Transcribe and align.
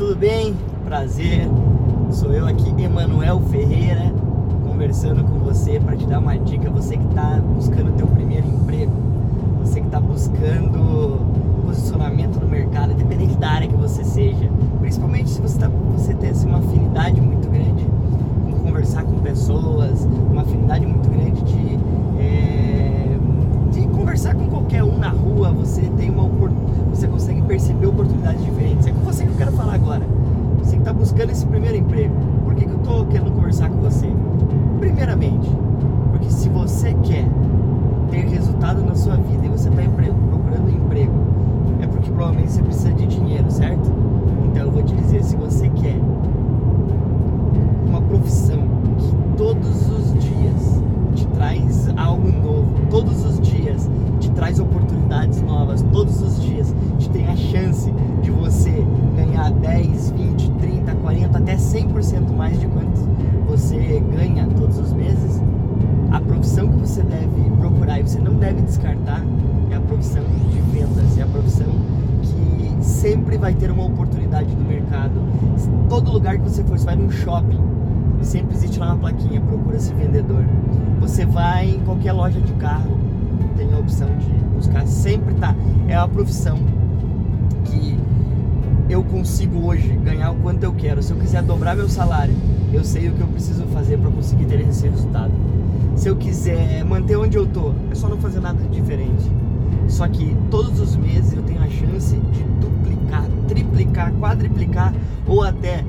tudo 0.00 0.16
bem? 0.16 0.56
Prazer. 0.82 1.46
Sou 2.10 2.32
eu 2.32 2.46
aqui, 2.46 2.70
Emanuel 2.82 3.38
Ferreira, 3.50 4.10
conversando 4.66 5.22
com 5.24 5.40
você 5.40 5.78
para 5.78 5.94
te 5.94 6.06
dar 6.06 6.20
uma 6.20 6.38
dica. 6.38 6.70
Você 6.70 6.96
que 6.96 7.04
está 7.04 7.38
buscando 7.54 7.94
teu 7.98 8.06
primeiro 8.06 8.46
emprego, 8.46 8.90
você 9.62 9.78
que 9.78 9.86
está 9.86 10.00
buscando 10.00 11.20
posicionamento 11.66 12.40
no 12.40 12.48
mercado, 12.48 12.79
perceber 27.80 27.86
oportunidades 27.86 28.44
diferentes. 28.44 28.86
É 28.86 28.92
com 28.92 29.00
você 29.00 29.24
que 29.24 29.30
eu 29.30 29.36
quero 29.36 29.52
falar 29.52 29.74
agora. 29.74 30.02
Você 30.58 30.72
que 30.72 30.82
está 30.82 30.92
buscando 30.92 31.30
esse 31.30 31.46
primeiro 31.46 31.76
emprego. 31.76 32.14
Por 32.44 32.54
que, 32.54 32.64
que 32.66 32.70
eu 32.70 32.76
estou 32.76 33.06
querendo 33.06 33.32
conversar 33.32 33.70
com 33.70 33.78
você? 33.78 34.08
Primeiramente, 34.78 35.50
porque 36.10 36.30
se 36.30 36.48
você 36.48 36.94
quer 37.02 37.26
ter 38.10 38.26
resultado 38.28 38.84
na 38.84 38.94
sua 38.94 39.16
vida 39.16 39.46
e 39.46 39.48
você 39.48 39.68
está 39.68 39.82
procurando 39.82 40.70
emprego, 40.70 41.12
é 41.80 41.86
porque 41.86 42.10
provavelmente 42.10 42.52
você 42.52 42.62
precisa 42.62 42.92
de 42.92 43.06
dinheiro, 43.06 43.50
certo? 43.50 43.90
Então 44.44 44.64
eu 44.64 44.70
vou 44.70 44.82
te 44.82 44.94
dizer, 44.94 45.22
se 45.22 45.36
você 45.36 45.68
quer 45.70 45.96
uma 47.86 48.00
profissão 48.02 48.58
que 48.98 49.36
todos 49.36 49.90
os 49.90 50.12
dias 50.22 50.82
te 51.14 51.26
traz 51.28 51.88
algo 51.96 52.30
novo, 52.30 52.70
todos 52.90 53.24
os 53.24 53.40
dias 53.40 53.88
te 54.18 54.30
traz 54.30 54.60
oportunidades 54.60 55.40
novas, 55.42 55.82
todos 55.92 56.20
os 56.22 56.42
dias 56.42 56.74
te 56.98 57.08
tem 57.10 57.26
a 57.26 57.36
chance 57.36 57.59
você 68.02 68.18
não 68.18 68.34
deve 68.34 68.62
descartar 68.62 69.22
é 69.70 69.76
a 69.76 69.80
profissão 69.80 70.22
de 70.50 70.60
vendas, 70.72 71.18
é 71.18 71.22
a 71.22 71.26
profissão 71.26 71.68
que 72.22 72.84
sempre 72.84 73.36
vai 73.38 73.54
ter 73.54 73.70
uma 73.70 73.84
oportunidade 73.84 74.54
no 74.54 74.64
mercado. 74.64 75.12
Todo 75.88 76.10
lugar 76.10 76.38
que 76.38 76.44
você 76.44 76.62
for, 76.64 76.78
você 76.78 76.86
vai 76.86 76.96
num 76.96 77.10
shopping, 77.10 77.60
sempre 78.22 78.54
existe 78.56 78.78
lá 78.78 78.86
uma 78.86 78.96
plaquinha, 78.96 79.40
procura 79.40 79.76
esse 79.76 79.92
vendedor. 79.94 80.44
Você 81.00 81.24
vai 81.24 81.70
em 81.70 81.80
qualquer 81.80 82.12
loja 82.12 82.40
de 82.40 82.52
carro, 82.54 82.98
tem 83.56 83.72
a 83.72 83.78
opção 83.78 84.08
de 84.18 84.30
buscar, 84.54 84.86
sempre 84.86 85.34
tá. 85.34 85.54
É 85.88 85.96
uma 85.96 86.08
profissão 86.08 86.58
consigo 89.20 89.66
hoje 89.66 89.86
ganhar 90.02 90.30
o 90.30 90.36
quanto 90.36 90.64
eu 90.64 90.72
quero. 90.72 91.02
Se 91.02 91.12
eu 91.12 91.18
quiser 91.18 91.42
dobrar 91.42 91.76
meu 91.76 91.90
salário, 91.90 92.34
eu 92.72 92.82
sei 92.82 93.10
o 93.10 93.12
que 93.12 93.20
eu 93.20 93.26
preciso 93.26 93.64
fazer 93.66 93.98
para 93.98 94.10
conseguir 94.10 94.46
ter 94.46 94.60
esse 94.62 94.88
resultado. 94.88 95.30
Se 95.94 96.08
eu 96.08 96.16
quiser 96.16 96.82
manter 96.86 97.16
onde 97.16 97.36
eu 97.36 97.46
tô, 97.46 97.72
é 97.90 97.94
só 97.94 98.08
não 98.08 98.16
fazer 98.16 98.40
nada 98.40 98.62
diferente. 98.68 99.30
Só 99.88 100.08
que 100.08 100.34
todos 100.50 100.80
os 100.80 100.96
meses 100.96 101.34
eu 101.34 101.42
tenho 101.42 101.60
a 101.60 101.68
chance 101.68 102.16
de 102.16 102.42
duplicar, 102.62 103.26
triplicar, 103.46 104.10
quadriplicar 104.14 104.94
ou 105.26 105.42
até 105.42 105.84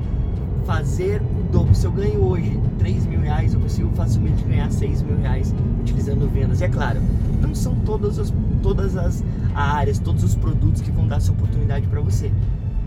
fazer 0.66 1.22
o 1.22 1.50
dobro. 1.50 1.74
Se 1.74 1.86
eu 1.86 1.92
ganho 1.92 2.22
hoje 2.22 2.60
3 2.78 3.06
mil 3.06 3.20
reais, 3.20 3.54
eu 3.54 3.60
consigo 3.60 3.90
facilmente 3.94 4.44
ganhar 4.44 4.70
6 4.70 5.00
mil 5.00 5.16
reais 5.16 5.54
utilizando 5.80 6.30
vendas. 6.30 6.60
E 6.60 6.64
é 6.64 6.68
claro, 6.68 7.00
não 7.40 7.54
são 7.54 7.74
todas 7.76 8.18
as, 8.18 8.30
todas 8.62 8.94
as 8.94 9.24
áreas, 9.54 9.98
todos 9.98 10.22
os 10.22 10.34
produtos 10.36 10.82
que 10.82 10.90
vão 10.90 11.08
dar 11.08 11.16
essa 11.16 11.32
oportunidade 11.32 11.86
para 11.86 12.02
você. 12.02 12.30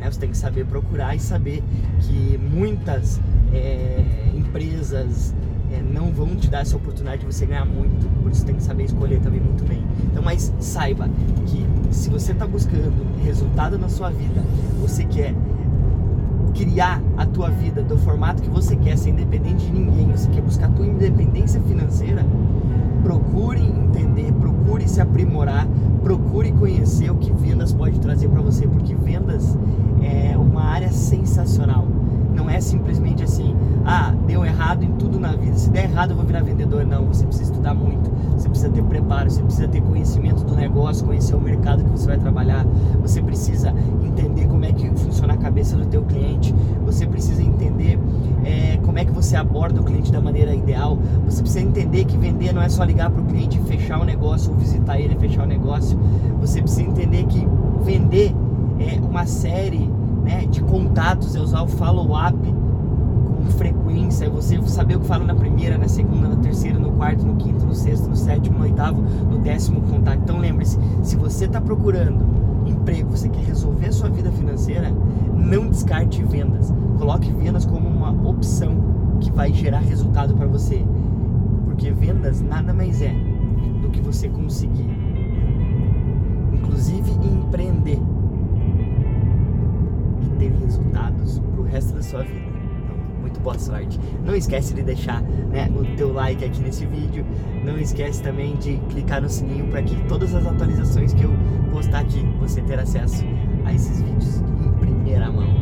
Né? 0.05 0.11
Você 0.11 0.19
tem 0.19 0.29
que 0.29 0.37
saber 0.37 0.65
procurar 0.65 1.15
e 1.15 1.19
saber 1.19 1.63
que 1.99 2.37
muitas 2.37 3.19
é, 3.51 4.03
empresas 4.35 5.33
é, 5.71 5.81
não 5.81 6.11
vão 6.11 6.35
te 6.35 6.47
dar 6.47 6.61
essa 6.61 6.77
oportunidade 6.77 7.21
de 7.21 7.25
você 7.25 7.45
ganhar 7.45 7.65
muito, 7.65 8.07
por 8.21 8.31
isso 8.31 8.45
tem 8.45 8.55
que 8.55 8.63
saber 8.63 8.83
escolher 8.83 9.19
também 9.19 9.41
muito 9.41 9.63
bem. 9.67 9.83
Então, 10.03 10.21
mas 10.21 10.53
saiba 10.59 11.09
que 11.47 11.65
se 11.91 12.09
você 12.09 12.31
está 12.31 12.45
buscando 12.45 12.93
resultado 13.23 13.77
na 13.79 13.89
sua 13.89 14.11
vida, 14.11 14.43
você 14.79 15.03
quer 15.05 15.33
criar 16.53 17.01
a 17.17 17.25
tua 17.25 17.49
vida 17.49 17.83
do 17.83 17.97
formato 17.97 18.41
que 18.41 18.49
você 18.49 18.75
quer, 18.77 18.97
ser 18.97 19.09
independente 19.09 19.65
de 19.65 19.71
ninguém, 19.71 20.09
você 20.11 20.29
quer 20.29 20.41
buscar 20.41 20.67
a 20.67 20.69
tua 20.69 20.85
independência 20.85 21.59
financeira, 21.61 22.25
procure 23.03 23.61
entender, 23.61 24.31
procure 24.33 24.87
se 24.87 25.01
aprimorar, 25.01 25.67
procure 26.01 26.51
conhecer 26.53 27.11
o 27.11 27.15
que 27.15 27.31
vendas 27.33 27.73
pode 27.73 27.99
trazer 27.99 28.29
para 28.29 28.41
você, 28.41 28.67
porque 28.67 28.95
vendas 28.95 29.57
área 30.75 30.91
sensacional. 30.91 31.87
Não 32.35 32.49
é 32.49 32.59
simplesmente 32.59 33.23
assim, 33.23 33.55
ah, 33.85 34.13
deu 34.27 34.43
errado 34.43 34.83
em 34.83 34.91
tudo 34.91 35.17
na 35.17 35.31
vida. 35.31 35.55
Se 35.57 35.69
der 35.69 35.85
errado, 35.85 36.11
eu 36.11 36.17
vou 36.17 36.25
virar 36.25 36.43
vendedor. 36.43 36.85
Não, 36.85 37.05
você 37.05 37.25
precisa 37.25 37.49
estudar 37.49 37.73
muito, 37.73 38.11
você 38.33 38.49
precisa 38.49 38.69
ter 38.69 38.83
preparo, 38.83 39.31
você 39.31 39.41
precisa 39.41 39.69
ter 39.69 39.81
conhecimento 39.81 40.43
do 40.43 40.53
negócio, 40.53 41.05
conhecer 41.05 41.33
o 41.33 41.39
mercado 41.39 41.81
que 41.81 41.89
você 41.89 42.07
vai 42.07 42.17
trabalhar. 42.17 42.65
Você 43.01 43.21
precisa 43.21 43.73
entender 44.03 44.47
como 44.47 44.65
é 44.65 44.73
que 44.73 44.89
funciona 44.89 45.33
a 45.33 45.37
cabeça 45.37 45.77
do 45.77 45.85
teu 45.85 46.03
cliente. 46.03 46.53
Você 46.85 47.07
precisa 47.07 47.41
entender 47.41 47.97
é, 48.43 48.77
como 48.83 48.99
é 48.99 49.05
que 49.05 49.11
você 49.11 49.37
aborda 49.37 49.79
o 49.79 49.83
cliente 49.83 50.11
da 50.11 50.19
maneira 50.19 50.53
ideal. 50.53 50.99
Você 51.25 51.41
precisa 51.41 51.65
entender 51.65 52.03
que 52.03 52.17
vender 52.17 52.51
não 52.51 52.61
é 52.61 52.67
só 52.67 52.83
ligar 52.83 53.09
para 53.09 53.21
o 53.21 53.25
cliente 53.25 53.57
e 53.57 53.61
fechar 53.61 54.01
o 54.01 54.03
negócio 54.03 54.51
ou 54.51 54.57
visitar 54.57 54.99
ele 54.99 55.15
e 55.15 55.19
fechar 55.19 55.43
o 55.43 55.47
negócio. 55.47 55.97
Você 56.41 56.61
precisa 56.61 56.83
entender 56.83 57.23
que 57.27 57.47
vender 57.81 58.35
é 58.77 58.99
uma 58.99 59.25
série 59.25 59.89
né, 60.25 60.45
de 60.45 60.61
contatos, 60.61 61.35
é 61.35 61.39
usar 61.39 61.61
o 61.61 61.67
follow-up 61.67 62.35
com 62.35 63.45
frequência, 63.57 64.25
é 64.25 64.29
você 64.29 64.59
saber 64.63 64.95
o 64.95 64.99
que 64.99 65.05
fala 65.05 65.23
na 65.23 65.35
primeira, 65.35 65.77
na 65.77 65.87
segunda, 65.87 66.27
na 66.27 66.37
terceira, 66.37 66.79
no 66.79 66.91
quarto, 66.93 67.23
no 67.23 67.35
quinto, 67.35 67.63
no 67.63 67.75
sexto, 67.75 68.09
no 68.09 68.15
sétimo, 68.15 68.57
no 68.57 68.63
oitavo, 68.63 69.01
no 69.01 69.37
décimo 69.37 69.81
contato. 69.81 70.19
Então 70.23 70.39
lembre-se, 70.39 70.79
se 71.03 71.15
você 71.15 71.45
está 71.45 71.61
procurando 71.61 72.25
emprego, 72.65 73.11
você 73.11 73.29
quer 73.29 73.43
resolver 73.43 73.91
sua 73.91 74.09
vida 74.09 74.31
financeira, 74.31 74.91
não 75.35 75.69
descarte 75.69 76.23
vendas. 76.23 76.73
Coloque 76.97 77.31
vendas 77.31 77.65
como 77.65 77.87
uma 77.87 78.09
opção 78.27 78.75
que 79.21 79.31
vai 79.31 79.53
gerar 79.53 79.79
resultado 79.79 80.33
para 80.33 80.47
você. 80.47 80.83
Porque 81.65 81.91
vendas 81.91 82.41
nada 82.41 82.73
mais 82.73 83.01
é 83.01 83.13
do 83.81 83.89
que 83.89 84.01
você 84.01 84.29
conseguir, 84.29 84.89
inclusive 86.53 87.11
empreender 87.11 87.94
sua 92.15 92.23
vida. 92.23 92.45
Então, 92.83 92.97
muito 93.19 93.39
boa 93.41 93.59
sorte. 93.59 93.99
Não 94.23 94.35
esquece 94.35 94.73
de 94.73 94.81
deixar 94.81 95.21
né, 95.21 95.69
o 95.75 95.83
teu 95.95 96.13
like 96.13 96.43
aqui 96.43 96.61
nesse 96.61 96.85
vídeo. 96.85 97.25
Não 97.63 97.77
esquece 97.77 98.23
também 98.23 98.55
de 98.55 98.77
clicar 98.89 99.21
no 99.21 99.29
sininho 99.29 99.67
para 99.67 99.83
que 99.83 99.95
todas 100.07 100.33
as 100.33 100.45
atualizações 100.45 101.13
que 101.13 101.23
eu 101.23 101.31
postar 101.71 101.99
aqui 101.99 102.23
você 102.39 102.61
ter 102.61 102.79
acesso 102.79 103.25
a 103.65 103.73
esses 103.73 104.01
vídeos 104.01 104.37
em 104.65 104.71
primeira 104.79 105.29
mão. 105.31 105.54